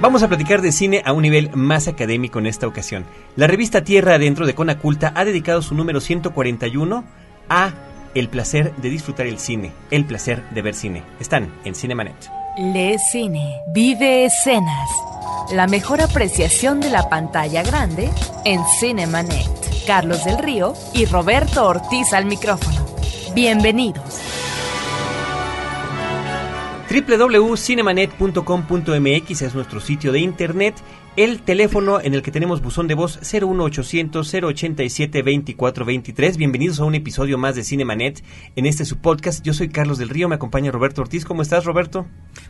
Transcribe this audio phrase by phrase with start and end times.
[0.00, 3.04] Vamos a platicar de cine a un nivel más académico en esta ocasión.
[3.34, 7.04] La revista Tierra Adentro de Conaculta ha dedicado su número 141
[7.48, 7.72] a
[8.14, 11.02] el placer de disfrutar el cine, el placer de ver cine.
[11.18, 12.30] Están en Cinemanet.
[12.58, 14.88] Lee cine, vive escenas.
[15.52, 18.08] La mejor apreciación de la pantalla grande
[18.44, 19.84] en Cinemanet.
[19.84, 22.86] Carlos del Río y Roberto Ortiz al micrófono.
[23.34, 24.47] Bienvenidos
[26.88, 30.74] www.cinemanet.com.mx es nuestro sitio de internet.
[31.16, 36.38] El teléfono en el que tenemos buzón de voz 01800 087 2423.
[36.38, 38.24] Bienvenidos a un episodio más de Cinemanet
[38.56, 39.44] en este su podcast.
[39.44, 41.26] Yo soy Carlos del Río, me acompaña Roberto Ortiz.
[41.26, 42.06] ¿Cómo estás, Roberto?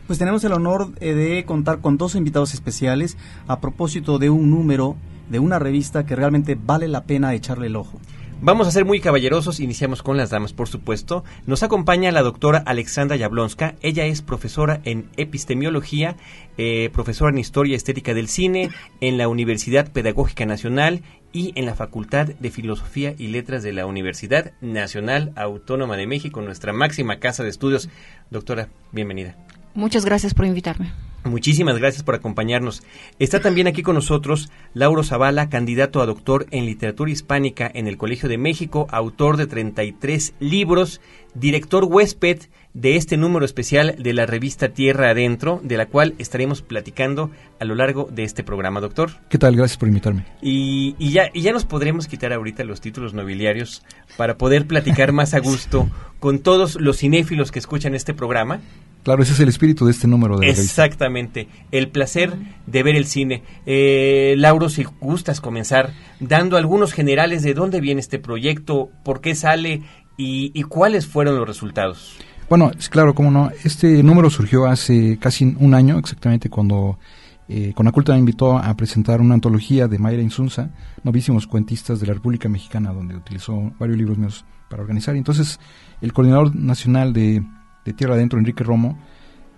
[0.07, 4.51] Pues tenemos el honor eh, de contar con dos invitados especiales a propósito de un
[4.51, 4.95] número
[5.29, 7.99] de una revista que realmente vale la pena echarle el ojo.
[8.41, 11.25] Vamos a ser muy caballerosos, iniciamos con las damas, por supuesto.
[11.45, 13.75] Nos acompaña la doctora Alexandra Yablonska.
[13.81, 16.15] Ella es profesora en epistemología,
[16.57, 18.69] eh, profesora en historia estética del cine
[19.01, 23.85] en la Universidad Pedagógica Nacional y en la Facultad de Filosofía y Letras de la
[23.85, 27.89] Universidad Nacional Autónoma de México, nuestra máxima casa de estudios.
[28.31, 29.35] Doctora, bienvenida.
[29.79, 30.91] Muchas gracias por invitarme.
[31.23, 32.83] Muchísimas gracias por acompañarnos.
[33.17, 37.97] Está también aquí con nosotros Lauro Zavala, candidato a doctor en literatura hispánica en el
[37.97, 40.99] Colegio de México, autor de 33 libros,
[41.33, 42.39] director huésped
[42.73, 47.65] de este número especial de la revista Tierra Adentro, de la cual estaremos platicando a
[47.65, 49.11] lo largo de este programa, doctor.
[49.29, 49.55] ¿Qué tal?
[49.55, 50.25] Gracias por invitarme.
[50.41, 53.83] Y, ya, y ya nos podremos quitar ahorita los títulos nobiliarios
[54.17, 58.59] para poder platicar más a gusto con todos los cinéfilos que escuchan este programa
[59.03, 62.33] Claro, ese es el espíritu de este número de Exactamente, el placer
[62.65, 63.43] de ver el cine.
[63.65, 69.35] Eh, Lauro, si gustas comenzar dando algunos generales de dónde viene este proyecto, por qué
[69.35, 69.83] sale
[70.17, 72.17] y, cuáles fueron los resultados.
[72.49, 73.51] Bueno, claro, cómo no.
[73.63, 76.99] Este número surgió hace casi un año, exactamente cuando
[77.47, 80.71] eh, Conaculta me invitó a presentar una antología de Mayra Insunza,
[81.03, 85.15] novísimos cuentistas de la República Mexicana, donde utilizó varios libros míos para organizar.
[85.15, 85.59] Entonces,
[86.01, 87.43] el coordinador nacional de
[87.85, 88.97] de Tierra Adentro, Enrique Romo,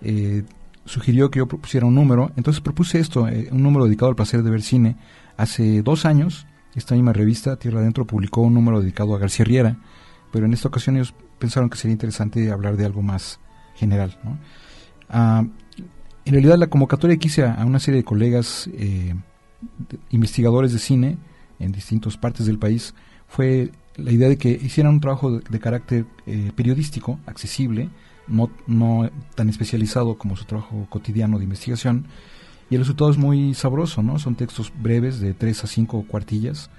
[0.02, 0.44] eh,
[0.86, 2.32] sugirió que yo propusiera un número.
[2.36, 4.98] Entonces propuse esto, eh, un número dedicado al placer de ver cine.
[5.38, 9.78] Hace dos años, esta misma revista, Tierra Adentro, publicó un número dedicado a García Riera,
[10.32, 13.40] pero en esta ocasión ellos pensaron que sería interesante hablar de algo más
[13.76, 14.18] general.
[15.09, 15.44] Ah,
[16.26, 19.16] en realidad la convocatoria que hice a, una serie de colegas eh,
[20.12, 21.18] investigadores de cine
[21.59, 22.94] en distintas partes del país
[23.28, 26.06] fue la idea de que hicieran un trabajo de, carácter
[26.56, 27.90] periodístico, accesible,
[28.31, 32.06] no, tan especializado como su trabajo cotidiano de investigación.
[32.69, 34.18] Y el resultado es muy sabroso, ¿no?
[34.18, 36.70] Son textos breves de tres a cinco cuartillas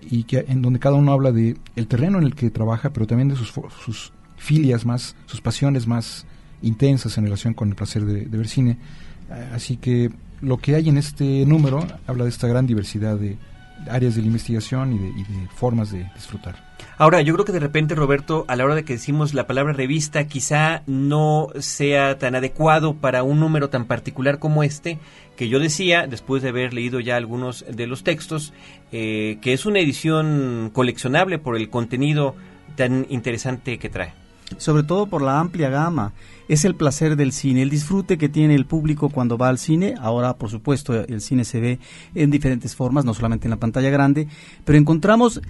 [0.00, 3.06] y que en donde cada uno habla de el terreno en el que trabaja, pero
[3.06, 3.52] también de sus,
[3.84, 6.26] sus filias más, sus pasiones más
[6.60, 8.78] intensas en relación con el placer de, de ver cine.
[9.54, 10.10] Así que
[10.40, 13.38] lo que hay en este número habla de esta gran diversidad de,
[13.88, 16.71] áreas de la investigación y de, formas de disfrutar.
[17.02, 19.72] Ahora, yo creo que de repente, Roberto, a la hora de que decimos la palabra
[19.72, 25.00] revista, quizá no sea tan adecuado para un número tan particular como este,
[25.34, 28.52] que yo decía, después de haber leído ya algunos de los textos,
[28.92, 32.36] eh, que es una edición coleccionable por el contenido
[32.76, 34.14] tan interesante que trae
[34.58, 36.12] sobre todo por la amplia gama.
[36.46, 39.94] Es el placer del cine, el disfrute que tiene el público cuando va al cine.
[39.98, 41.78] Ahora, por supuesto, el cine se ve
[42.14, 44.28] en diferentes formas, no solamente en la pantalla grande,
[44.66, 45.40] pero encontramos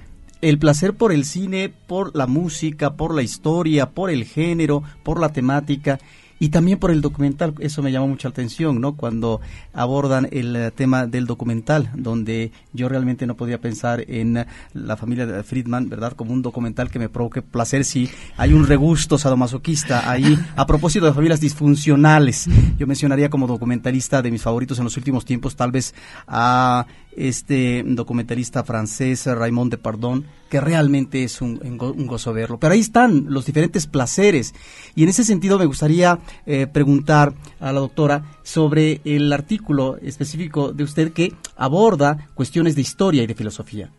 [0.43, 5.19] el placer por el cine, por la música, por la historia, por el género, por
[5.19, 5.99] la temática
[6.43, 8.97] y también por el documental, eso me llamó mucha atención, ¿no?
[8.97, 9.41] Cuando
[9.73, 14.45] abordan el eh, tema del documental, donde yo realmente no podía pensar en
[14.75, 16.15] la familia de Friedman, ¿verdad?
[16.15, 20.37] Como un documental que me provoque placer si hay un regusto sadomasoquista ahí.
[20.57, 25.25] A propósito de familias disfuncionales, yo mencionaría como documentalista de mis favoritos en los últimos
[25.25, 25.95] tiempos, tal vez
[26.27, 26.87] a
[27.17, 32.59] este documentalista francés, Raymond Depardon, que realmente es un, gozo verlo.
[32.59, 34.55] Pero ahí están los diferentes placeres.
[34.95, 40.73] Y en ese sentido me gustaría eh, preguntar a la doctora sobre el artículo específico
[40.73, 43.91] de usted que aborda cuestiones de historia y de filosofía.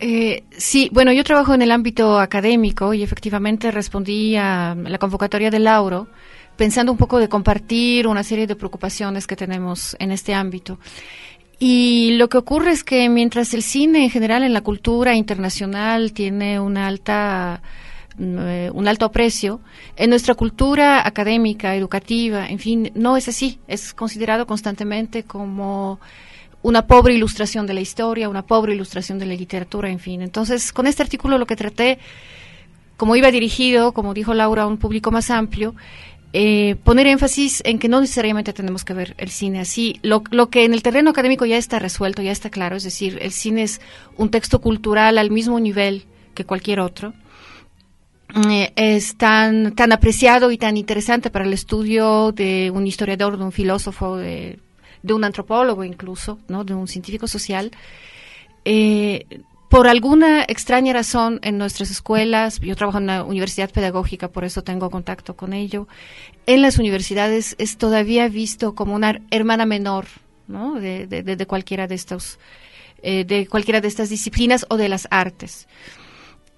[0.00, 5.50] Eh, sí, bueno, yo trabajo en el ámbito académico y efectivamente respondí a la convocatoria
[5.50, 6.08] de Lauro
[6.56, 10.78] pensando un poco de compartir una serie de preocupaciones que tenemos en este ámbito.
[11.64, 16.12] Y lo que ocurre es que mientras el cine en general en la cultura internacional
[16.12, 17.62] tiene una alta
[18.18, 19.60] eh, un alto aprecio,
[19.94, 23.60] en nuestra cultura académica, educativa, en fin, no es así.
[23.68, 26.00] Es considerado constantemente como
[26.62, 30.20] una pobre ilustración de la historia, una pobre ilustración de la literatura, en fin.
[30.20, 32.00] Entonces, con este artículo lo que traté,
[32.96, 35.76] como iba dirigido, como dijo Laura, a un público más amplio,
[36.34, 40.00] eh, poner énfasis en que no necesariamente tenemos que ver el cine así.
[40.02, 43.32] Lo, que en el terreno académico ya está resuelto, ya está claro, es decir, el
[43.32, 43.80] cine es
[44.16, 47.12] un texto cultural al mismo nivel que cualquier otro.
[48.48, 53.44] Eh, es tan, tan apreciado y tan interesante para el estudio de un historiador, de
[53.44, 54.58] un filósofo, de,
[55.02, 56.64] de un antropólogo incluso, ¿no?
[56.64, 57.70] de un científico social.
[58.64, 59.26] Eh,
[59.72, 64.60] por alguna extraña razón en nuestras escuelas, yo trabajo en una universidad pedagógica, por eso
[64.62, 65.88] tengo contacto con ello,
[66.44, 70.04] en las universidades es todavía visto como una hermana menor
[70.46, 70.78] ¿no?
[70.78, 72.38] de, cualquiera de estos,
[73.02, 75.66] eh, de cualquiera de estas disciplinas o de las artes.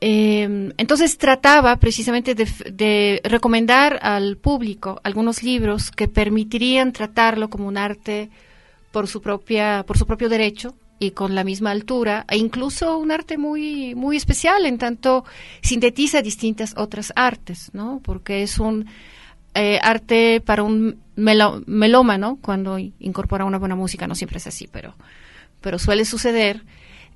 [0.01, 7.69] Eh, entonces trataba precisamente de, de, recomendar al público algunos libros que permitirían tratarlo como
[7.69, 8.31] un arte
[8.91, 13.11] por su propia, por su propio derecho, y con la misma altura, e incluso un
[13.11, 15.25] arte muy, muy especial en tanto
[15.61, 18.01] sintetiza distintas otras artes, ¿no?
[18.03, 18.87] Porque es un
[19.55, 24.69] eh, arte para un melo, melómano cuando incorpora una buena música, no siempre es así,
[24.71, 24.95] pero,
[25.61, 26.63] pero suele suceder.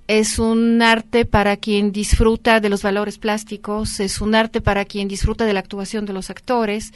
[0.06, 5.06] Es un arte para quien disfruta de los valores plásticos, es un arte para quien
[5.06, 6.92] disfruta de la actuación de los actores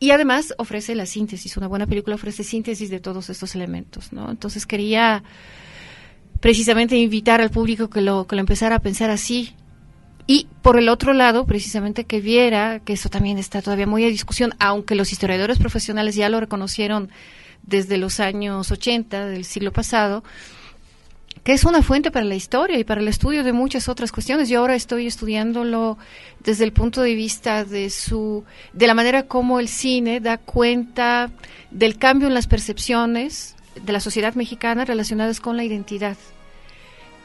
[0.00, 1.56] y además ofrece la síntesis.
[1.56, 4.30] Una buena película ofrece síntesis de todos estos elementos, ¿no?
[4.32, 5.22] Entonces quería
[6.46, 9.52] precisamente invitar al público que lo, que lo empezara a pensar así.
[10.28, 14.08] Y por el otro lado, precisamente que viera, que eso también está todavía muy a
[14.08, 17.10] discusión, aunque los historiadores profesionales ya lo reconocieron
[17.64, 20.22] desde los años 80 del siglo pasado,
[21.42, 24.48] que es una fuente para la historia y para el estudio de muchas otras cuestiones.
[24.48, 25.98] Yo ahora estoy estudiándolo
[26.44, 31.28] desde el punto de vista de su de la manera como el cine da cuenta
[31.72, 36.16] del cambio en las percepciones de la sociedad mexicana relacionadas con la identidad.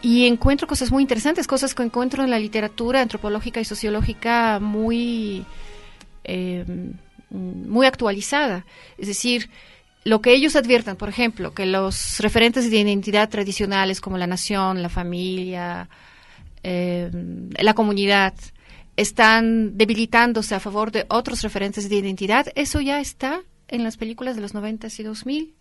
[0.01, 5.45] Y encuentro cosas muy interesantes, cosas que encuentro en la literatura antropológica y sociológica muy,
[6.23, 6.65] eh,
[7.29, 8.65] muy actualizada.
[8.97, 9.49] Es decir,
[10.03, 14.81] lo que ellos adviertan, por ejemplo, que los referentes de identidad tradicionales como la nación,
[14.81, 15.87] la familia,
[16.63, 17.11] eh,
[17.59, 18.33] la comunidad,
[18.97, 24.35] están debilitándose a favor de otros referentes de identidad, eso ya está en las películas
[24.35, 25.53] de los 90 y 2000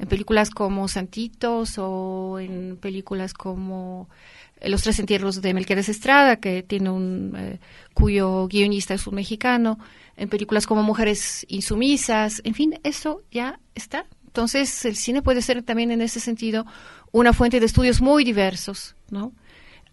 [0.00, 4.08] en películas como Santitos o en películas como
[4.60, 7.58] eh, Los tres entierros de Melquiades Estrada, que tiene un eh,
[7.92, 9.78] cuyo guionista es un mexicano,
[10.16, 14.06] en películas como Mujeres insumisas, en fin, eso ya está.
[14.26, 16.64] Entonces, el cine puede ser también en ese sentido
[17.12, 19.32] una fuente de estudios muy diversos, ¿no?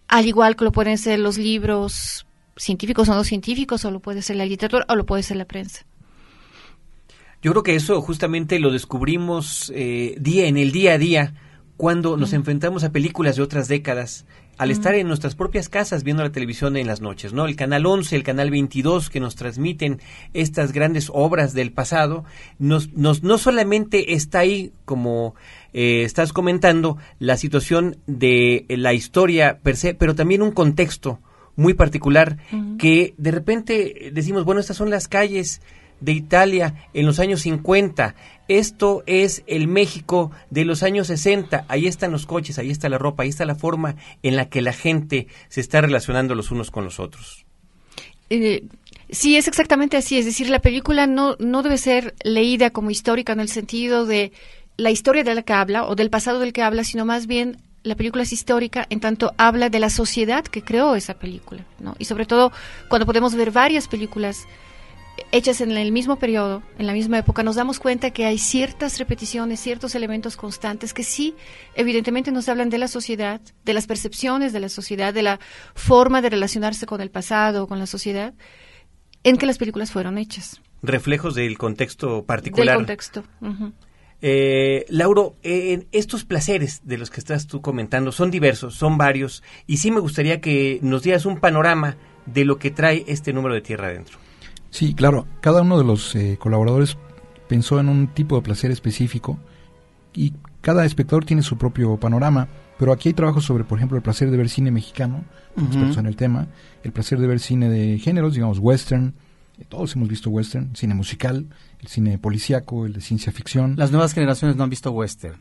[0.08, 2.26] Al igual que lo pueden ser los libros
[2.56, 5.46] científicos o no científicos, o lo puede ser la literatura, o lo puede ser la
[5.46, 5.86] prensa.
[7.42, 11.34] Yo creo que eso justamente lo descubrimos eh, día en el día a día
[11.78, 14.26] cuando nos enfrentamos a películas de otras décadas,
[14.58, 17.46] al estar en nuestras propias casas viendo la televisión en las noches, ¿no?
[17.46, 20.02] El canal 11, el canal 22 que nos transmiten
[20.34, 22.26] estas grandes obras del pasado,
[22.58, 25.36] nos, nos no solamente está ahí como
[25.74, 31.20] eh, estás comentando la situación de la historia per se, pero también un contexto
[31.56, 32.38] muy particular
[32.78, 35.62] que de repente decimos, bueno, estas son las calles
[36.00, 38.16] de Italia en los años 50.
[38.48, 41.66] Esto es el México de los años 60.
[41.68, 44.62] Ahí están los coches, ahí está la ropa, ahí está la forma en la que
[44.62, 47.46] la gente se está relacionando los unos con los otros.
[48.30, 48.66] Eh,
[49.10, 50.18] sí, es exactamente así.
[50.18, 54.32] Es decir, la película no, no debe ser leída como histórica en el sentido de
[54.78, 57.58] la historia de la que habla o del pasado del que habla, sino más bien
[57.84, 61.96] la película es histórica en tanto habla de la sociedad que creó esa película, ¿no?
[62.00, 62.52] Y sobre todo
[62.90, 64.46] cuando podemos ver varias películas
[65.32, 69.00] hechas en el mismo periodo, en la misma época, nos damos cuenta que hay ciertas
[69.00, 71.36] repeticiones, ciertos elementos constantes que sí,
[71.76, 75.40] evidentemente nos hablan de la sociedad, de las percepciones de la sociedad, de la
[75.76, 78.34] forma de relacionarse con el pasado, con la sociedad,
[79.24, 80.62] en que las películas fueron hechas.
[80.82, 82.68] Reflejos del contexto particular.
[82.68, 83.24] Del contexto.
[84.22, 89.44] Eh, Lauro, eh, estos placeres de los que estás tú comentando son diversos, son varios,
[89.68, 93.54] y sí me gustaría que nos dieras un panorama de lo que trae este número
[93.54, 94.18] de Tierra Adentro.
[94.78, 95.26] Sí, claro.
[95.42, 97.00] Cada uno de los eh, colaboradores
[97.48, 99.40] pensó en un tipo de placer específico
[100.14, 102.48] y cada espectador tiene su propio panorama.
[102.78, 105.24] Pero aquí hay trabajos sobre, por ejemplo, el placer de ver cine mexicano,
[105.56, 105.98] uh -huh.
[105.98, 106.46] en el tema,
[106.84, 109.16] el placer de ver cine de géneros, digamos, western,
[109.58, 111.48] eh, todos hemos visto western, cine musical,
[111.80, 113.74] el cine policíaco, el de ciencia ficción.
[113.78, 115.40] Las nuevas generaciones no han visto western.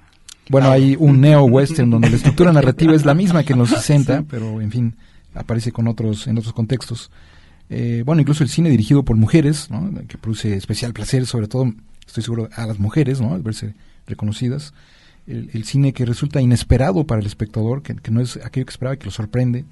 [0.49, 4.17] Bueno, hay un neo-western donde la estructura narrativa es la misma que en los 60,
[4.17, 4.27] sí.
[4.31, 4.97] pero en fin,
[5.35, 7.11] aparece con otros, en otros contextos.
[7.69, 9.69] Eh, bueno, incluso el cine dirigido por mujeres,
[10.09, 11.73] que produce especial placer, sobre todo,
[12.07, 13.35] estoy seguro, a las mujeres, ¿no?
[13.35, 13.75] al verse
[14.07, 14.73] reconocidas.
[15.27, 18.71] El, el, cine que resulta inesperado para el espectador, que, que, no es aquello que
[18.71, 19.65] esperaba, que lo sorprende.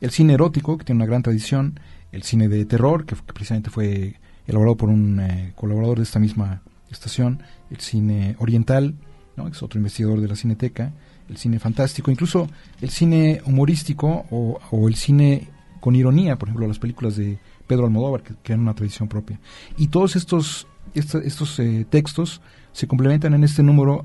[0.00, 1.78] El cine erótico, que tiene una gran tradición.
[2.10, 4.14] El cine de terror, que, que precisamente fue
[4.48, 8.94] elaborado por un eh, colaborador de esta misma estación, el cine oriental,
[9.36, 9.46] ¿no?
[9.46, 10.92] es otro investigador de la Cineteca,
[11.28, 12.48] el cine fantástico, incluso
[12.80, 15.48] el cine humorístico o, el cine
[15.80, 19.40] con ironía, por ejemplo, las películas de Pedro Almodóvar, que crean una tradición propia.
[19.76, 22.40] Y todos estos, estos eh, textos
[22.72, 24.04] se complementan en este número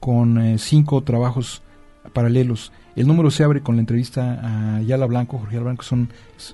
[0.00, 1.62] con eh, cinco trabajos
[2.12, 2.72] paralelos.
[2.96, 4.40] El número se abre con la entrevista
[4.76, 6.10] a Yala Blanco, Jorge Yala Blanco, son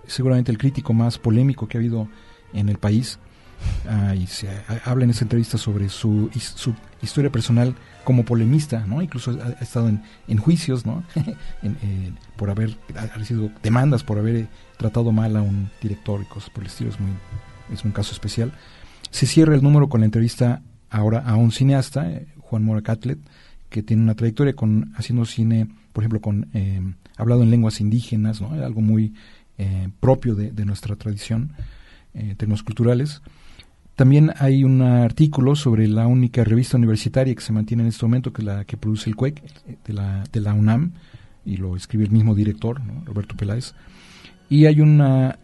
[0.07, 2.09] seguramente el crítico más polémico que ha habido
[2.53, 3.19] en el país.
[3.89, 4.49] Ah, y se
[4.85, 9.03] habla en esa entrevista sobre su, su historia personal como polemista, ¿no?
[9.03, 11.05] Incluso ha, estado en, juicios, ¿no?
[11.63, 12.77] Eh, por haber
[13.17, 14.47] recibido demandas por haber
[14.77, 16.91] tratado mal a un director y cosas por el estilo.
[16.91, 17.11] Es, muy,
[17.73, 18.53] es un caso especial.
[19.11, 23.19] Se cierra el número con la entrevista ahora a un cineasta, eh, Juan Mora Catlet,
[23.69, 26.81] que tiene una trayectoria con haciendo cine, por ejemplo, con eh,
[27.17, 28.53] hablado en lenguas indígenas, ¿no?
[28.53, 29.15] Algo muy
[30.01, 31.55] propio de, de, nuestra tradición,
[32.13, 33.23] en términos culturales.
[33.97, 38.31] También hay un artículo sobre la única revista universitaria que se mantiene en este momento,
[38.31, 39.43] que es la que produce el CUEC,
[39.87, 40.93] de la, de la UNAM,
[41.47, 43.73] y lo escribe el mismo director, Roberto Peláez.
[44.51, 45.39] Y hay una,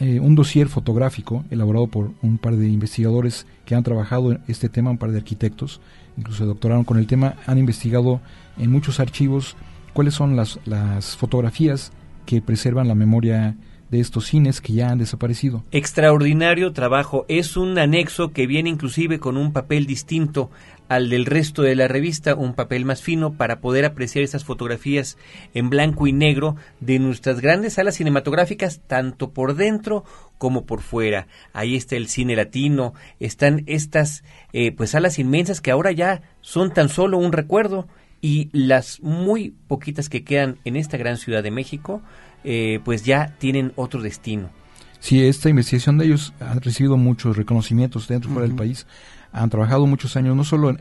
[0.00, 4.68] eh, un dossier fotográfico elaborado por un par de investigadores que han trabajado en este
[4.68, 5.80] tema, un par de arquitectos,
[6.16, 8.20] incluso se doctoraron con el tema, han investigado
[8.58, 9.56] en muchos archivos
[9.92, 11.92] cuáles son las, las fotografías
[12.26, 13.56] que preservan la memoria
[13.92, 15.62] de estos cines que ya han desaparecido.
[15.70, 17.26] Extraordinario trabajo.
[17.28, 20.50] Es un anexo que viene inclusive con un papel distinto
[20.88, 25.18] al del resto de la revista, un papel más fino para poder apreciar esas fotografías
[25.52, 30.04] en blanco y negro de nuestras grandes salas cinematográficas, tanto por dentro
[30.38, 31.28] como por fuera.
[31.52, 36.72] Ahí está el cine latino, están estas eh, pues salas inmensas que ahora ya son
[36.72, 37.88] tan solo un recuerdo
[38.22, 42.02] y las muy poquitas que quedan en esta gran ciudad de México
[42.44, 44.50] eh, pues ya tienen otro destino.
[45.00, 48.86] Sí, esta investigación de ellos ha recibido muchos reconocimientos dentro y fuera del país.
[49.32, 50.76] Han trabajado muchos años no solo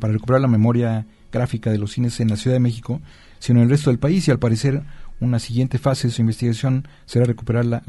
[0.00, 3.00] para recuperar la memoria gráfica de los cines en la Ciudad de México,
[3.38, 4.82] sino en el resto del país y al parecer
[5.20, 7.82] una siguiente fase de su investigación será recuperar la,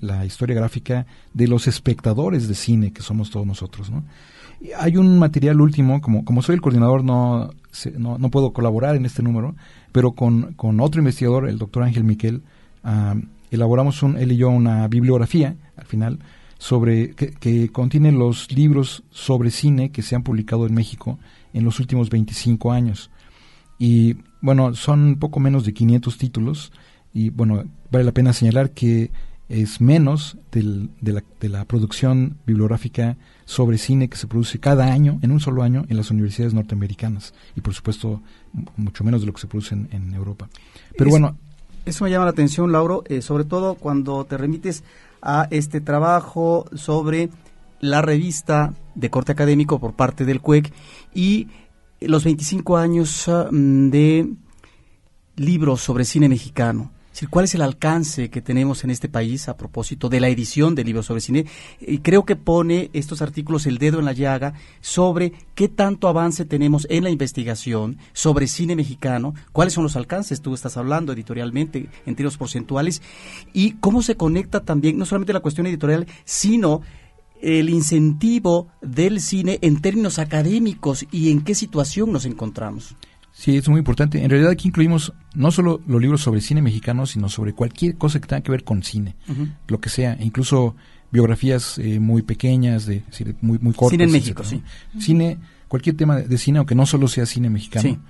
[0.00, 3.90] la, historia gráfica de los espectadores de cine que somos todos nosotros.
[3.90, 4.04] ¿no?
[4.78, 7.52] hay un material último, como, como soy el coordinador no,
[7.98, 9.54] no, no, puedo colaborar en este número,
[9.92, 12.42] pero con, con otro investigador, el doctor Ángel Miquel,
[13.50, 16.18] elaboramos él y yo una bibliografía al final
[16.58, 21.18] sobre que, que, contiene los libros sobre cine que se han publicado en México
[21.52, 23.10] en los últimos 25 años.
[23.78, 26.72] Y bueno, son poco menos de 500 títulos
[27.12, 29.10] y bueno, vale la pena señalar que
[29.52, 34.86] es menos del, de, la, de la producción bibliográfica sobre cine que se produce cada
[34.86, 37.34] año, en un solo año, en las universidades norteamericanas.
[37.54, 38.22] Y por supuesto,
[38.76, 40.48] mucho menos de lo que se produce en, Europa.
[40.96, 41.36] Pero bueno.
[41.84, 44.84] Eso me llama la atención, Lauro, eh, sobre todo cuando te remites
[45.20, 47.28] a este trabajo sobre
[47.80, 50.72] la revista de corte académico por parte del CUEC
[51.12, 51.48] y
[52.00, 54.32] los 25 años ah, de
[55.36, 56.92] libros sobre cine mexicano.
[57.30, 60.82] ¿Cuál es el alcance que tenemos en este país a propósito de la edición de
[60.82, 61.46] libros sobre cine?
[61.80, 66.44] Y creo que pone estos artículos el dedo en la llaga sobre qué tanto avance
[66.44, 71.88] tenemos en la investigación sobre cine mexicano, cuáles son los alcances, tú estás hablando editorialmente
[72.06, 73.02] en términos porcentuales,
[73.52, 76.80] y cómo se conecta también no solamente la cuestión editorial, sino
[77.40, 82.96] el incentivo del cine en términos académicos y en qué situación nos encontramos.
[83.32, 84.22] Sí, es muy importante.
[84.22, 88.20] En realidad aquí incluimos no solo los libros sobre cine mexicano, sino sobre cualquier cosa
[88.20, 89.16] que tenga que ver con cine,
[89.68, 90.76] lo que sea, incluso
[91.10, 93.02] biografías eh, muy pequeñas, de,
[93.40, 93.92] muy, muy cortas.
[93.92, 94.62] Cine en México, sí.
[94.98, 98.02] Cine, cualquier tema de, cine, aunque no solo sea cine mexicano.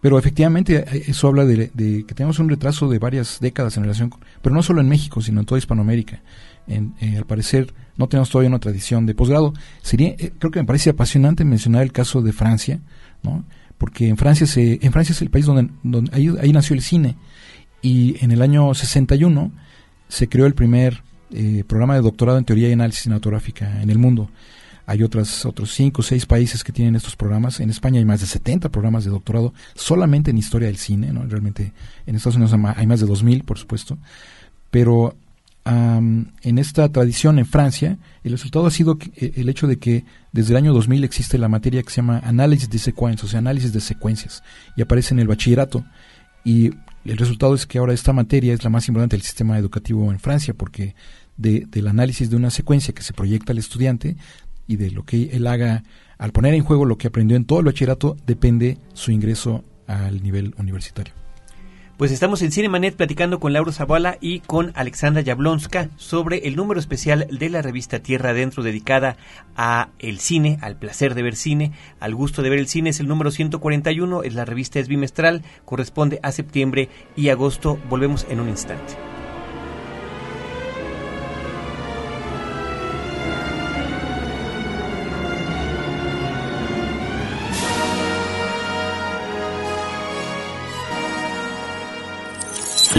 [0.00, 1.70] Pero efectivamente eh, eso habla de,
[2.06, 4.10] que tenemos un retraso de varias décadas en relación,
[4.42, 6.22] pero no solo en México, sino en toda Hispanoamérica.
[6.66, 9.52] En, eh, al parecer no tenemos todavía una tradición de posgrado.
[9.82, 12.80] Sería, creo que me parece apasionante mencionar el caso de Francia,
[13.22, 13.44] ¿no?
[13.82, 17.16] Porque en Francia, se, en Francia es el país donde, donde ahí, nació el cine
[17.82, 19.50] y en el año 61
[20.06, 23.98] se creó el primer eh, programa de doctorado en teoría y análisis cinematográfica en el
[23.98, 24.30] mundo.
[24.86, 27.58] Hay otras, otros cinco o seis países que tienen estos programas.
[27.58, 31.12] En España hay más de 70 programas de doctorado solamente en historia del cine.
[31.12, 31.26] ¿no?
[31.26, 31.72] Realmente
[32.06, 33.98] en Estados Unidos hay más de 2.000, por supuesto.
[34.70, 35.16] Pero
[35.64, 40.52] en esta tradición en Francia, el resultado ha sido eh, el hecho de que desde
[40.52, 43.72] el año 2000 existe la materia que se llama análisis de secuencias, o sea, análisis
[43.72, 44.42] de secuencias,
[44.76, 45.84] y aparece en el bachillerato.
[46.44, 46.70] Y
[47.04, 50.18] el resultado es que ahora esta materia es la más importante del sistema educativo en
[50.18, 50.96] Francia, porque
[51.36, 54.16] de, del análisis de una secuencia que se proyecta al estudiante
[54.66, 55.84] y de lo que él haga
[56.18, 60.22] al poner en juego lo que aprendió en todo el bachillerato, depende su ingreso al
[60.22, 61.21] nivel universitario.
[61.98, 66.80] Pues estamos en Cinemanet platicando con Lauro Zavala y con Alexandra Yablonska sobre el número
[66.80, 69.16] especial de la revista Tierra Adentro dedicada
[69.56, 72.90] a el cine, al placer de ver cine, al gusto de ver el cine.
[72.90, 77.78] Es el número 141, es la revista es bimestral, corresponde a septiembre y agosto.
[77.88, 79.11] Volvemos en un instante.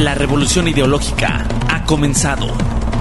[0.03, 2.47] La revolución ideológica ha comenzado.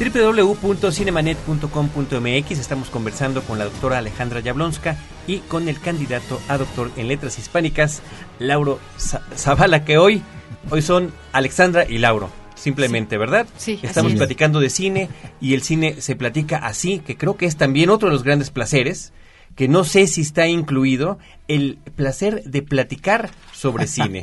[0.00, 7.08] www.cinemanet.com.mx estamos conversando con la doctora Alejandra Yablonska y con el candidato a doctor en
[7.08, 8.00] letras hispánicas,
[8.38, 8.80] Lauro
[9.36, 10.22] Zavala, que hoy,
[10.70, 12.30] hoy son Alexandra y Lauro.
[12.54, 13.46] Simplemente, ¿verdad?
[13.58, 14.20] Sí, Estamos así es.
[14.20, 18.08] platicando de cine y el cine se platica así, que creo que es también otro
[18.08, 19.12] de los grandes placeres,
[19.56, 24.22] que no sé si está incluido, el placer de platicar sobre cine.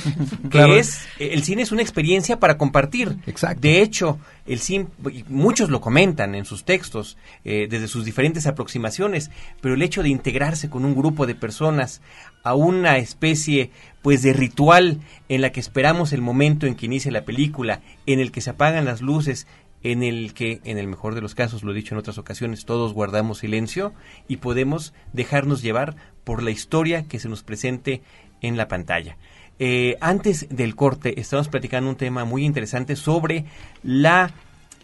[0.50, 3.16] que es, el cine es una experiencia para compartir.
[3.26, 3.62] Exacto.
[3.62, 4.86] De hecho, el cine,
[5.28, 9.30] muchos lo comentan en sus textos, eh, desde sus diferentes aproximaciones,
[9.60, 12.00] pero el hecho de integrarse con un grupo de personas
[12.44, 13.70] a una especie
[14.02, 18.20] pues de ritual en la que esperamos el momento en que inicie la película, en
[18.20, 19.48] el que se apagan las luces,
[19.92, 22.64] en el que, en el mejor de los casos, lo he dicho en otras ocasiones,
[22.64, 23.94] todos guardamos silencio
[24.26, 28.02] y podemos dejarnos llevar por la historia que se nos presente
[28.42, 29.16] en la pantalla.
[29.60, 33.44] Eh, antes del corte estamos platicando un tema muy interesante sobre
[33.84, 34.32] la,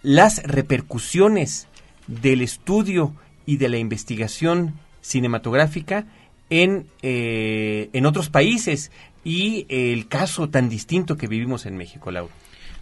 [0.02, 1.66] las repercusiones
[2.06, 3.12] del estudio
[3.44, 6.06] y de la investigación cinematográfica
[6.48, 8.92] en, eh, en otros países
[9.24, 12.32] y el caso tan distinto que vivimos en México, Laura.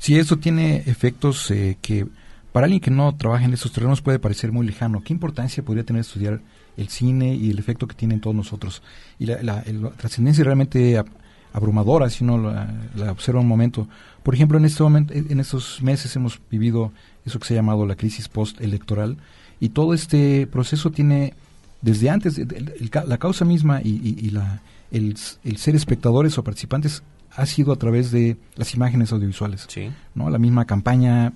[0.01, 2.07] Sí, esto tiene efectos eh, que
[2.53, 5.03] para alguien que no trabaja en estos terrenos puede parecer muy lejano.
[5.03, 6.41] ¿Qué importancia podría tener estudiar
[6.79, 8.83] el cine y el efecto que tiene en todos nosotros?
[9.19, 11.11] Y la, la- la trascendencia realmente ab-
[11.53, 13.89] abrumadora si uno la, la observa un momento.
[14.23, 16.93] Por ejemplo, en este momento, en estos meses hemos vivido
[17.27, 19.19] eso que se ha llamado la crisis postelectoral
[19.61, 21.35] y todo este proceso tiene
[21.83, 26.39] desde antes el- el- la causa misma y, y- y la, el, el ser espectadores
[26.39, 27.03] o participantes
[27.35, 29.67] ha sido a través de las imágenes audiovisuales.
[29.69, 29.91] Sí.
[30.15, 30.31] ¿no?
[30.31, 31.33] La misma campaña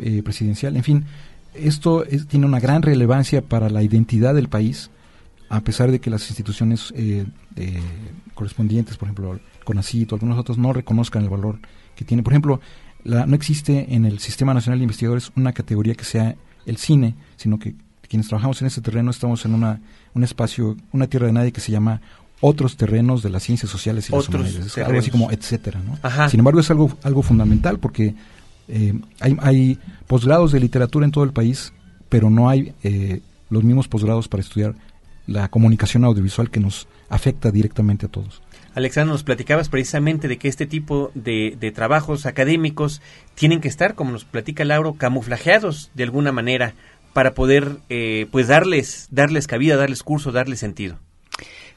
[0.00, 1.04] eh, presidencial, en fin,
[1.54, 4.90] esto es- tiene una gran relevancia para la identidad del país,
[5.48, 7.24] a pesar de que las instituciones eh,
[7.56, 7.80] eh,
[8.34, 11.58] correspondientes, por ejemplo, CONACYT o algunos otros, no reconozcan el valor
[11.94, 12.22] que tiene.
[12.22, 12.60] Por ejemplo,
[13.04, 16.36] la- no existe en el Sistema Nacional de Investigadores una categoría que sea
[16.66, 17.74] el cine, sino que
[18.08, 19.80] quienes trabajamos en este terreno estamos en una,
[20.14, 22.00] un espacio, una tierra de nadie que se llama
[22.40, 24.76] otros terrenos de las ciencias sociales y las Otros humanidades.
[24.76, 25.98] Es algo así como etcétera, ¿no?
[26.02, 26.28] Ajá.
[26.28, 28.14] Sin embargo, es algo, algo fundamental porque
[28.68, 31.72] eh, hay, hay posgrados de literatura en todo el país,
[32.08, 33.20] pero no hay eh,
[33.50, 34.74] los mismos posgrados para estudiar
[35.26, 38.42] la comunicación audiovisual que nos afecta directamente a todos.
[38.74, 43.00] Alexandra, nos platicabas precisamente de que este tipo de, de trabajos académicos
[43.34, 46.74] tienen que estar, como nos platica Lauro, camuflajeados de alguna manera
[47.14, 50.98] para poder eh, pues darles, darles cabida, darles curso, darles sentido.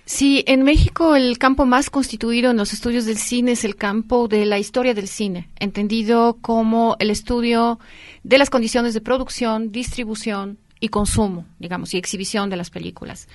[0.10, 4.28] Sí, en México el campo más constituido en los estudios del cine es el campo
[4.28, 7.80] de la historia del cine, entendido como el estudio
[8.24, 13.28] de las condiciones de producción, distribución y consumo, digamos, y exhibición de las películas.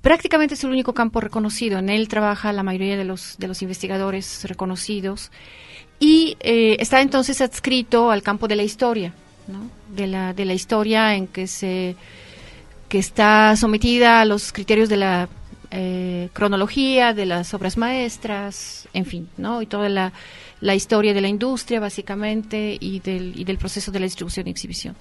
[0.00, 1.78] Prácticamente es el único campo reconocido.
[1.78, 5.30] En él trabaja la mayoría de los, de los investigadores reconocidos
[6.00, 9.12] y eh, está entonces adscrito al campo de la historia,
[9.48, 9.68] ¿no?
[9.94, 11.94] de, la, de la historia en que se
[12.88, 15.28] que está sometida a los criterios de la
[15.76, 19.60] eh, cronología, de las obras maestras, en fin, ¿no?
[19.60, 20.12] Y toda la,
[20.74, 24.94] historia de la industria, básicamente, y del, y del proceso de la distribución y exhibición.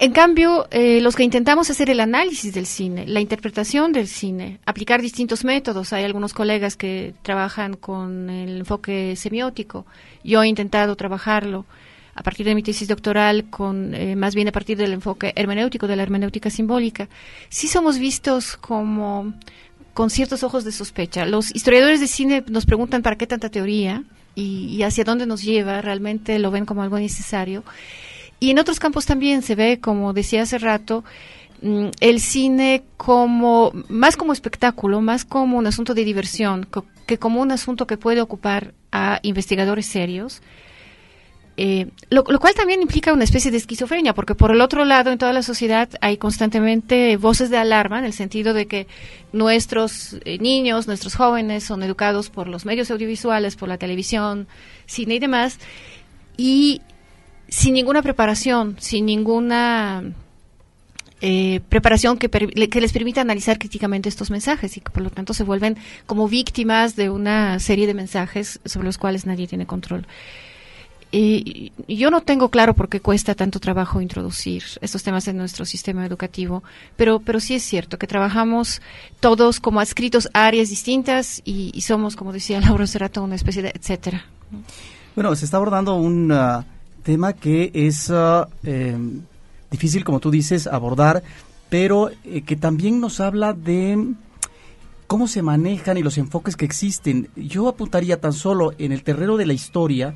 [0.00, 4.58] En cambio, eh, los que intentamos hacer el análisis del cine, la interpretación del cine,
[4.64, 9.84] aplicar distintos métodos, hay algunos colegas que trabajan con el enfoque semiótico,
[10.24, 11.66] yo he intentado trabajarlo
[12.18, 15.86] a partir de mi tesis doctoral, con eh, más bien a partir del enfoque hermenéutico,
[15.86, 17.08] de la hermenéutica simbólica,
[17.48, 19.34] sí somos vistos como
[19.94, 21.26] con ciertos ojos de sospecha.
[21.26, 24.02] Los historiadores de cine nos preguntan para qué tanta teoría
[24.34, 27.62] y, y hacia dónde nos lleva, realmente lo ven como algo necesario.
[28.40, 31.04] Y en otros campos también se ve, como decía hace rato,
[31.62, 36.66] mm, el cine como más como espectáculo, más como un asunto de diversión,
[37.06, 40.42] que como un asunto que puede ocupar a investigadores serios.
[41.60, 45.18] Eh, lo, cual también implica una especie de esquizofrenia, porque por el otro lado, en
[45.18, 48.86] toda la sociedad hay constantemente voces de alarma, en el sentido de que
[49.32, 54.46] nuestros eh, niños, nuestros jóvenes son educados por los medios audiovisuales, por la televisión,
[54.86, 55.58] cine y demás,
[56.36, 56.80] y
[57.48, 60.04] sin ninguna preparación, sin ninguna
[61.20, 65.34] eh, preparación que, que, les permita analizar críticamente estos mensajes y que por lo tanto
[65.34, 70.06] se vuelven como víctimas de una serie de mensajes sobre los cuales nadie tiene control.
[71.10, 75.64] Y, yo no tengo claro por qué cuesta tanto trabajo introducir estos temas en nuestro
[75.64, 76.62] sistema educativo,
[76.96, 78.82] pero, pero sí es cierto que trabajamos
[79.20, 83.72] todos como adscritos a áreas distintas y, somos, como decía Laura Cerato, una especie de
[83.74, 84.24] etcétera.
[85.14, 86.62] Bueno, se está abordando un uh,
[87.02, 88.44] tema que es uh,
[89.70, 91.22] difícil, como tú dices, abordar,
[91.70, 94.14] pero eh, que también nos habla de
[95.06, 97.28] cómo se manejan y los enfoques que existen.
[97.34, 100.14] Yo apuntaría tan solo en el terreno de la historia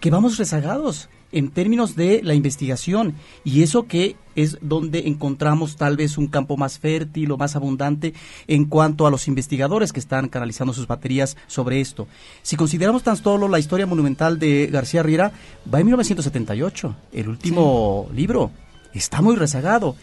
[0.00, 5.96] que vamos rezagados en términos de la investigación y eso que es donde encontramos tal
[5.96, 8.14] vez un campo más fértil o más abundante
[8.48, 12.08] en cuanto a los investigadores que están canalizando sus baterías sobre esto.
[12.42, 15.32] Si consideramos tan solo la historia monumental de García Riera,
[15.72, 18.50] va en 1978, el último libro,
[18.92, 19.94] está muy rezagado.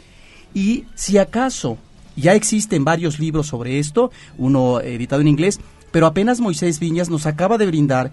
[0.54, 1.78] Y si acaso
[2.16, 5.60] ya existen varios libros sobre esto, uno editado en inglés,
[5.92, 8.12] pero apenas Moisés Viñas nos acaba de brindar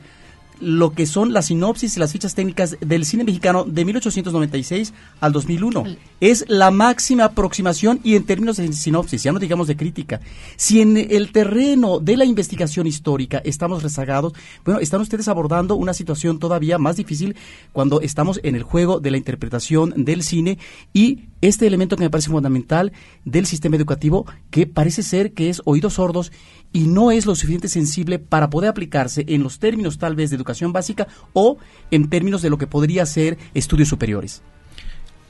[0.60, 5.32] lo que son las sinopsis y las fichas técnicas del cine mexicano de 1896 al
[5.32, 5.84] 2001.
[6.20, 10.20] Es la máxima aproximación y en términos de sinopsis, ya no digamos de crítica.
[10.56, 14.32] Si en el terreno de la investigación histórica estamos rezagados,
[14.64, 17.36] bueno, están ustedes abordando una situación todavía más difícil
[17.72, 20.58] cuando estamos en el juego de la interpretación del cine
[20.92, 22.92] y este elemento que me parece fundamental
[23.24, 26.32] del sistema educativo que parece ser que es oídos sordos
[26.72, 30.36] y no es lo suficiente sensible para poder aplicarse en los términos tal vez de
[30.36, 31.58] educación básica o
[31.90, 34.42] en términos de lo que podría ser estudios superiores.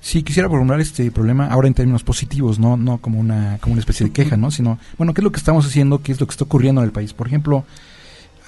[0.01, 3.81] Sí, quisiera formular este problema ahora en términos positivos, no, no como una, como una
[3.81, 4.51] especie de queja, ¿no?
[4.51, 6.03] Sino, bueno, ¿qué es lo que estamos haciendo?
[6.03, 7.15] ¿Qué es lo que está ocurriendo en el país?
[7.15, 7.65] Por ejemplo,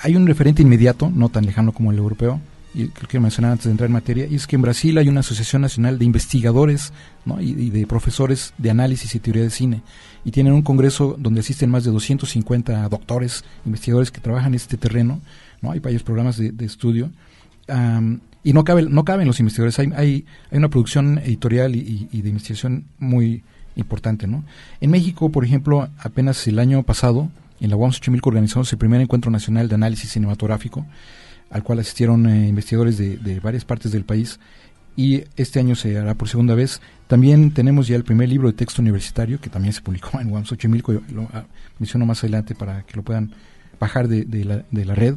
[0.03, 2.41] hay un referente inmediato, no tan lejano como el europeo,
[2.77, 5.21] y que mencionar antes de entrar en materia, y es que en Brasil hay una
[5.21, 6.93] asociación nacional de investigadores
[7.25, 7.41] ¿no?
[7.41, 9.83] y, de profesores de análisis y teoría de cine,
[10.27, 14.77] y tienen un congreso donde asisten más de 250 doctores, investigadores que trabajan en este
[14.77, 15.23] terreno,
[15.63, 15.71] ¿no?
[15.73, 17.11] hay varios programas de, estudio,
[18.45, 22.29] y no, cabe, no caben los investigadores, hay, hay, hay una producción editorial y, de
[22.29, 23.43] investigación muy
[23.75, 24.27] importante.
[24.27, 24.45] ¿no?
[24.83, 29.01] En México, por ejemplo, apenas el año pasado, en la UAM Xochimilco organizamos el primer
[29.01, 30.85] encuentro nacional de análisis cinematográfico,
[31.51, 34.39] al cual asistieron eh, investigadores de, varias partes del país
[34.97, 36.81] y este año se hará por segunda vez.
[37.07, 40.45] También tenemos ya el primer libro de texto universitario que también se publicó en UAM
[40.45, 41.45] Xochimilco, lo ah,
[41.79, 43.33] menciono más adelante para que lo puedan
[43.79, 45.17] bajar de, la, de la, red.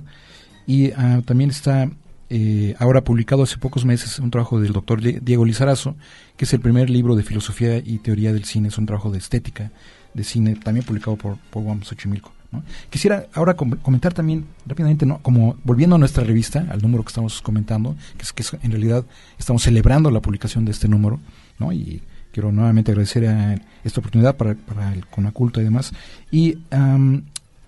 [0.67, 1.89] Y ah, también está
[2.29, 5.95] eh, ahora publicado hace pocos meses un trabajo del doctor Diego Lizarazo,
[6.37, 9.17] que es el primer libro de filosofía y teoría del cine, es un trabajo de
[9.17, 9.71] estética
[10.13, 12.38] de cine, también publicado por, por UAM Xochimilco.
[12.89, 15.19] Quisiera ahora comentar también rápidamente, ¿no?
[15.19, 19.05] como volviendo a nuestra revista, al número que estamos comentando, que es que en realidad
[19.37, 21.19] estamos celebrando la publicación de este número,
[21.59, 21.71] ¿no?
[21.71, 25.91] y quiero nuevamente agradecer a esta oportunidad para, para el Conaculta y demás.
[26.31, 26.57] Y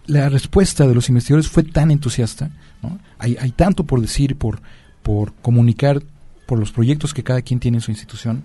[0.08, 2.50] la respuesta de los investigadores fue tan entusiasta,
[2.82, 3.00] ¿no?
[3.20, 4.62] hay, hay tanto por decir, por,
[5.04, 6.02] por comunicar,
[6.48, 8.44] por los proyectos que cada quien tiene en su institución,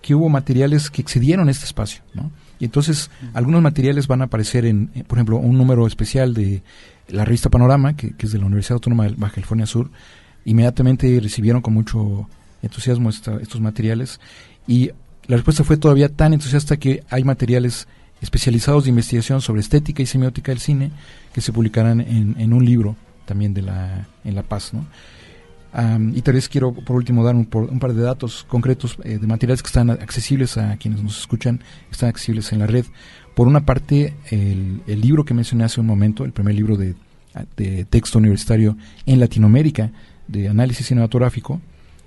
[0.00, 2.02] que hubo materiales que excedieron este espacio.
[2.14, 2.30] ¿no?
[2.64, 6.62] Entonces algunos materiales van a aparecer en, eh, por ejemplo, un número especial de
[7.08, 9.90] la revista Panorama, que, es de la Universidad Autónoma de Baja California Sur.
[10.44, 12.28] Inmediatamente recibieron con mucho
[12.62, 14.20] entusiasmo estos materiales
[14.66, 14.90] y
[15.26, 17.88] la respuesta fue todavía tan entusiasta que hay materiales
[18.20, 20.90] especializados de investigación sobre estética y semiótica del cine
[21.32, 24.72] que se publicarán en, en un libro también de la, en La Paz.
[24.72, 24.86] ¿no?
[26.12, 29.60] Y tal vez quiero por último dar un, par de datos concretos eh, de materiales
[29.60, 31.60] que están accesibles a quienes nos escuchan,
[31.90, 32.84] están accesibles en la red.
[33.34, 36.94] Por una parte, el, libro que mencioné hace un momento, el primer libro de,
[37.90, 39.90] texto universitario en Latinoamérica
[40.28, 41.60] de análisis cinematográfico,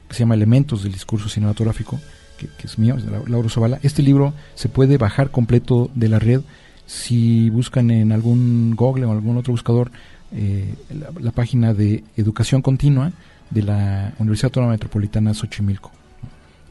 [0.07, 1.99] que se llama Elementos del Discurso Cinematográfico,
[2.37, 3.79] que, es mío, es de Lauro Zavala.
[3.83, 6.41] Este libro se puede bajar completo de la red
[6.85, 9.91] si buscan en algún Google o algún otro buscador
[10.31, 10.73] eh,
[11.19, 13.11] la, página de Educación Continua
[13.49, 15.91] de la Universidad Autónoma Metropolitana Xochimilco.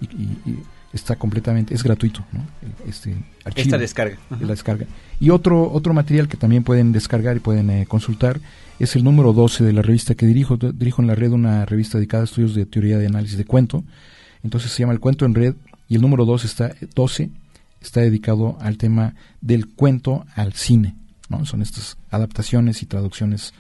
[0.01, 0.59] Y,
[0.93, 2.41] está completamente, es gratuito, ¿no?
[2.89, 3.15] Este
[3.55, 4.17] Esta descarga.
[4.41, 4.87] La descarga.
[5.21, 8.41] Y otro, otro material que también pueden descargar y pueden eh, consultar
[8.79, 10.57] es el número 12 de la revista que dirijo.
[10.57, 13.85] Dirijo en la red una revista dedicada a estudios de teoría de análisis de cuento.
[14.43, 15.55] Entonces se llama El Cuento en Red
[15.89, 17.31] y el número 12 está, 12
[17.81, 20.95] está dedicado al tema del cuento al cine.
[21.29, 21.45] ¿no?
[21.47, 23.55] Son estas adaptaciones y traducciones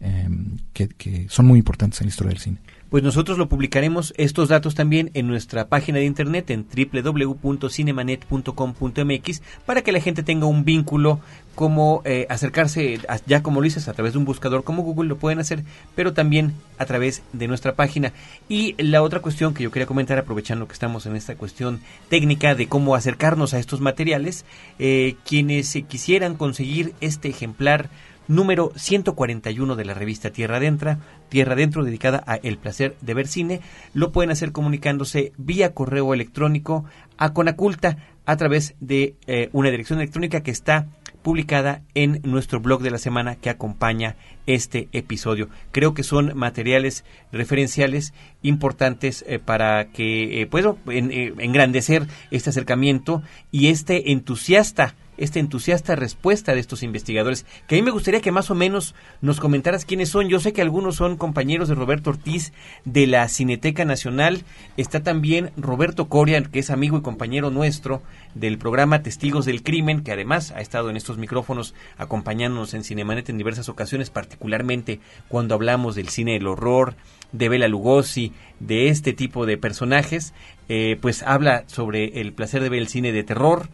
[0.00, 2.58] em, que, que son muy importantes en la historia del cine.
[2.94, 9.82] Pues nosotros lo publicaremos estos datos también en nuestra página de internet en www.cinemanet.com.mx para
[9.82, 11.18] que la gente tenga un vínculo
[11.56, 15.16] como eh, acercarse ya como lo dices a través de un buscador como Google lo
[15.16, 15.64] pueden hacer
[15.96, 18.12] pero también a través de nuestra página.
[18.48, 22.54] Y la otra cuestión que yo quería comentar aprovechando que estamos en esta cuestión técnica
[22.54, 24.44] de cómo acercarnos a estos materiales
[24.78, 27.90] eh, quienes quisieran conseguir este ejemplar
[28.28, 30.96] número 141 de la revista Tierra Adentro,
[31.28, 33.60] Tierra Adentro, dedicada a El placer de ver cine.
[33.92, 36.84] Lo pueden hacer comunicándose vía correo electrónico
[37.18, 40.86] a Conaculta a través de eh, una dirección electrónica que está
[41.22, 45.48] publicada en nuestro blog de la semana que acompaña este episodio.
[45.72, 53.68] Creo que son materiales referenciales importantes eh, para que eh, puedo engrandecer este acercamiento y
[53.68, 58.50] este entusiasta esta entusiasta respuesta de estos investigadores, que a mí me gustaría que más
[58.50, 60.28] o menos nos comentaras quiénes son.
[60.28, 62.52] Yo sé que algunos son compañeros de Roberto Ortiz
[62.84, 64.44] de la Cineteca Nacional.
[64.76, 68.02] Está también Roberto Coria, que es amigo y compañero nuestro
[68.34, 73.28] del programa Testigos del Crimen, que además ha estado en estos micrófonos acompañándonos en Cinemanet
[73.28, 76.96] en diversas ocasiones, particularmente cuando hablamos del cine del horror,
[77.32, 80.32] de Bela Lugosi, de este tipo de personajes,
[80.68, 83.68] eh, pues habla sobre el placer de ver el cine de terror,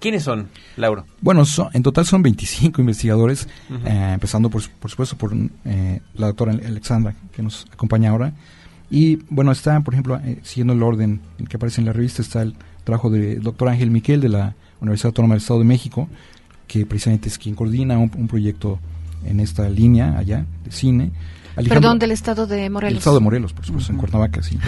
[0.00, 1.06] ¿Quiénes son, Lauro?
[1.22, 5.32] Bueno, en total son 25 investigadores, eh, empezando por, por, supuesto por
[5.64, 8.34] eh, la doctora Alexandra, que nos acompaña ahora.
[8.90, 12.42] Y bueno, está, por ejemplo, eh, siguiendo el orden que aparece en la revista, está
[12.42, 16.06] el trabajo del doctor Ángel Miquel de la Universidad Autónoma del Estado de México,
[16.68, 18.78] que precisamente es quien coordina un, proyecto
[19.24, 21.12] en esta línea allá de cine.
[21.66, 22.90] Perdón, del Estado de Morelos.
[22.90, 24.58] Del Estado de Morelos, por supuesto, en Cuernavaca, sí.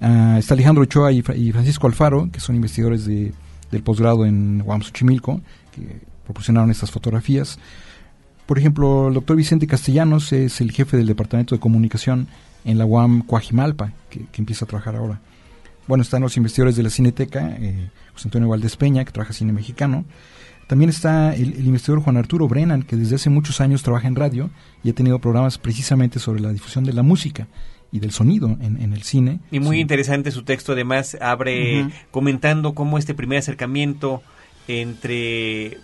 [0.00, 3.32] Ah, está Alejandro Ochoa y Francisco Alfaro, que son investigadores de
[3.72, 5.40] del posgrado en UAM Xochimilco,
[5.72, 7.58] que proporcionaron estas fotografías.
[8.46, 12.28] Por ejemplo, el doctor Vicente Castellanos es el jefe del Departamento de Comunicación
[12.64, 15.20] en la UAM Coajimalpa, que, empieza a trabajar ahora.
[15.88, 19.52] Bueno, están los investigadores de la Cineteca, eh, José Antonio Valdés Peña, que trabaja cine
[19.52, 20.04] mexicano.
[20.68, 24.50] También está el, investigador Juan Arturo Brennan, que desde hace muchos años trabaja en radio
[24.84, 27.48] y ha tenido programas precisamente sobre la difusión de la música
[27.92, 29.38] y del sonido en, el cine.
[29.50, 34.22] Y muy interesante su texto, además, abre comentando cómo este primer acercamiento
[34.66, 35.76] entre,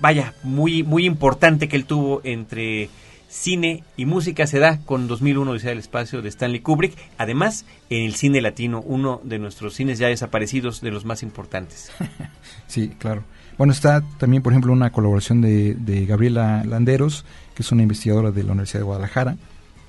[0.00, 2.88] vaya, muy, muy importante que él tuvo entre
[3.28, 8.04] cine y música se da con 2001 Odisea del Espacio de Stanley Kubrick, además en
[8.04, 11.92] el cine latino, uno de nuestros cines ya desaparecidos de los más importantes.
[12.66, 13.22] sí, claro.
[13.56, 18.30] Bueno, está también, por ejemplo, una colaboración de, de Gabriela Landeros, que es una investigadora
[18.30, 19.36] de la Universidad de Guadalajara,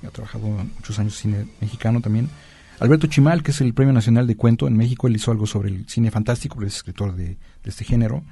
[0.06, 2.28] ha trabajado muchos años cine mexicano también.
[2.80, 5.68] Alberto Chimal, que es el Premio Nacional de Cuento en México, él hizo algo sobre
[5.68, 8.24] el cine fantástico, es escritor de, este género.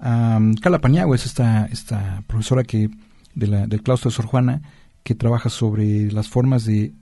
[0.00, 2.88] Um, Carla Paniagua es esta, esta profesora que
[3.34, 4.62] de la, del claustro de Sor Juana
[5.02, 6.92] que trabaja sobre las formas de,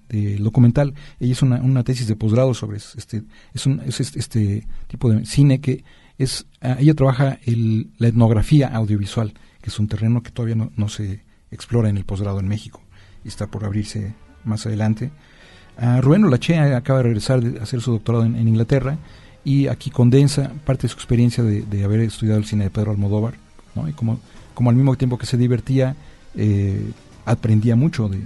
[0.41, 0.95] documental.
[1.21, 3.23] Ella hizo una, tesis de posgrado sobre este,
[3.55, 5.85] es, un, es este, este, tipo de cine que
[6.19, 7.39] es, ah, ella trabaja
[7.99, 12.41] la etnografía audiovisual, que es un terreno que todavía no se explora en el posgrado
[12.41, 12.83] en México
[13.25, 15.11] y está por abrirse más adelante.
[15.81, 18.99] Uh, Rubén Olache acaba de regresar de hacer su doctorado en, Inglaterra
[19.45, 23.35] y aquí condensa parte de su experiencia de, haber estudiado el cine de Pedro Almodóvar,
[23.89, 24.21] y como,
[24.53, 25.97] como al mismo tiempo que se divertía,
[26.35, 26.93] eh,
[27.25, 28.21] aprendía mucho de,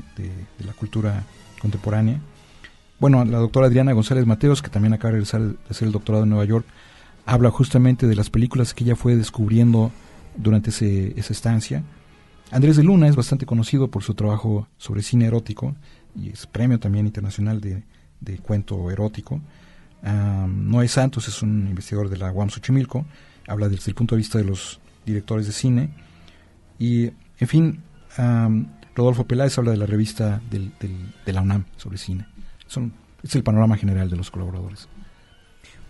[0.65, 1.23] la cultura
[1.61, 2.21] contemporánea.
[2.99, 6.25] Bueno, la doctora Adriana González Mateos, que también acaba de regresar de hacer el doctorado
[6.25, 6.67] en Nueva York,
[7.27, 9.93] habla justamente de las películas que ella fue descubriendo
[10.37, 11.85] durante ese, esa estancia
[12.51, 15.75] Andrés de Luna es bastante conocido por su trabajo sobre cine erótico
[16.15, 17.83] y es premio también internacional de,
[18.43, 19.41] cuento erótico.
[20.03, 23.07] Noé Santos es un investigador de la UAM Xochimilco,
[23.49, 25.91] habla desde el punto de vista de los directores de cine.
[26.79, 27.83] Y, en fin,
[28.95, 32.27] Rodolfo Peláez habla de la revista de la UNAM sobre cine.
[32.67, 34.89] Son, es el panorama general de los colaboradores.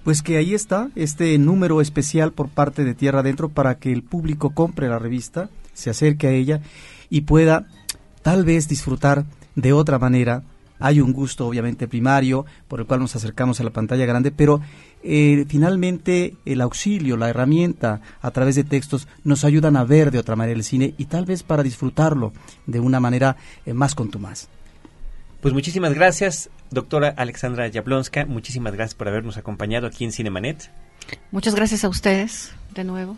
[0.04, 4.02] Pues que ahí está este número especial por parte de Tierra Adentro para que el
[4.02, 6.60] público compre la revista se acerque a ella
[7.10, 7.66] y pueda
[8.22, 10.42] tal vez disfrutar de otra manera.
[10.78, 14.60] Hay un gusto obviamente primario por el cual nos acercamos a la pantalla grande, pero
[15.02, 20.18] eh, finalmente el auxilio, la herramienta a través de textos nos ayudan a ver de
[20.18, 22.32] otra manera el cine y tal vez para disfrutarlo
[22.66, 24.48] de una manera eh, más contumaz.
[25.40, 28.26] Pues muchísimas gracias, doctora Alexandra Yablonska.
[28.26, 30.70] Muchísimas gracias por habernos acompañado aquí en Cinemanet.
[31.30, 33.16] Muchas gracias a ustedes de nuevo.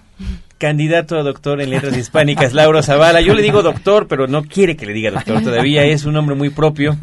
[0.58, 3.20] Candidato a doctor en letras hispánicas, Lauro Zavala.
[3.20, 6.34] Yo le digo doctor, pero no quiere que le diga doctor todavía, es un nombre
[6.34, 6.96] muy propio.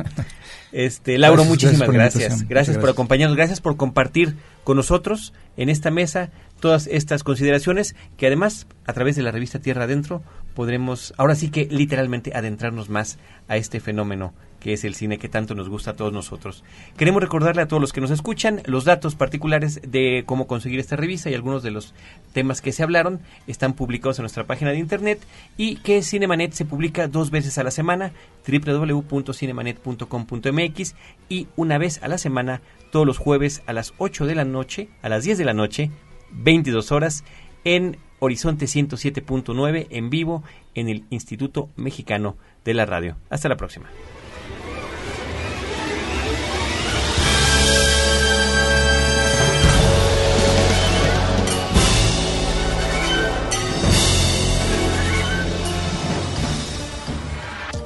[0.71, 2.47] Este, Lauro, muchísimas gracias.
[2.47, 8.25] Gracias, por acompañarnos, gracias por compartir con nosotros en esta mesa todas estas consideraciones que
[8.25, 13.17] además a través de la revista Tierra Adentro podremos ahora sí que literalmente adentrarnos más
[13.47, 16.63] a este fenómeno que es el cine que tanto nos gusta a todos nosotros.
[16.97, 20.95] Queremos recordarle a todos los que nos escuchan los datos particulares de cómo conseguir esta
[20.95, 21.93] revista y algunos de los
[22.31, 25.19] temas que se hablaron están publicados en nuestra página de internet
[25.57, 28.13] y que Cinemanet se publica dos veces a la semana,
[28.47, 30.95] www.cinemanet.com.mx
[31.27, 34.87] y una vez a la semana todos los jueves a las 8 de la noche,
[35.01, 35.91] a las 10 de la noche,
[36.31, 37.25] 22 horas
[37.65, 40.43] en Horizonte 107.9 en vivo
[40.75, 43.17] en el Instituto Mexicano de la Radio.
[43.29, 43.89] Hasta la próxima.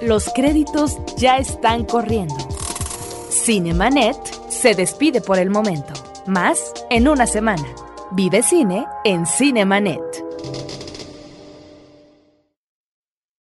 [0.04, 2.36] Los créditos ya están corriendo.
[3.32, 4.17] Cinemanet
[4.50, 5.93] se despide por el momento.
[6.28, 7.65] Más en una semana.
[8.12, 10.27] Vive cine en Cinemanet.